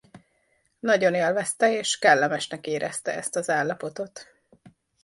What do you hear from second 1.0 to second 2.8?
élvezte és kellemesnek